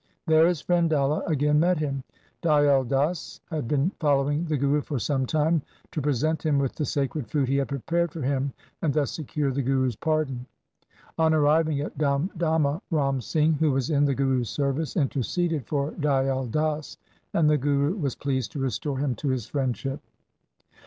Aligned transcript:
There 0.25 0.47
his 0.47 0.61
friend 0.61 0.89
Dalla 0.89 1.19
again 1.27 1.59
met 1.59 1.77
him. 1.77 2.03
Dayal 2.41 2.87
Das 2.87 3.39
had 3.51 3.67
been 3.67 3.91
following 3.99 4.45
the 4.45 4.57
Guru 4.57 4.81
for 4.81 4.97
some 4.97 5.27
time 5.27 5.61
to 5.91 6.01
present 6.01 6.43
him 6.43 6.57
with 6.57 6.73
the 6.73 6.85
sacred 6.85 7.27
food 7.27 7.47
he 7.47 7.57
had 7.57 7.67
prepared 7.67 8.11
for 8.11 8.23
him, 8.23 8.51
and 8.81 8.91
thus 8.95 9.11
secure 9.11 9.51
the 9.51 9.61
Guru's 9.61 9.95
pardon. 9.95 10.47
On 11.19 11.35
arriving 11.35 11.81
at 11.81 11.99
Damdama 11.99 12.81
Ram 12.89 13.21
Singh, 13.21 13.53
who 13.53 13.69
was 13.73 13.91
in 13.91 14.05
the 14.05 14.15
Guru's 14.15 14.49
service, 14.49 14.97
interceded 14.97 15.67
for 15.67 15.91
Dayal 15.91 16.49
Das, 16.49 16.97
and 17.35 17.47
the 17.47 17.59
Guru 17.59 17.95
was 17.95 18.15
pleased 18.15 18.51
to 18.53 18.59
restore 18.59 18.97
him 18.97 19.13
to 19.13 19.27
his 19.29 19.45
friendship. 19.45 20.01